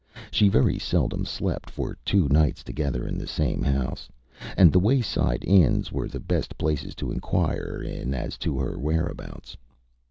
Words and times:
She 0.31 0.49
very 0.49 0.79
seldom 0.79 1.25
slept 1.25 1.69
for 1.69 1.95
two 2.03 2.27
nights 2.29 2.63
together 2.63 3.05
in 3.07 3.19
the 3.19 3.27
same 3.27 3.61
house; 3.61 4.09
and 4.57 4.73
the 4.73 4.79
wayside 4.79 5.43
inns 5.45 5.91
were 5.91 6.07
the 6.07 6.19
best 6.19 6.57
places 6.57 6.95
to 6.95 7.11
inquire 7.11 7.83
in 7.83 8.15
as 8.15 8.35
to 8.39 8.57
her 8.57 8.79
whereabouts. 8.79 9.55